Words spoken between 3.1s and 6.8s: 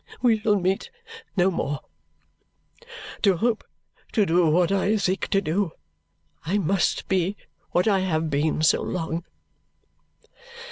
To hope to do what I seek to do, I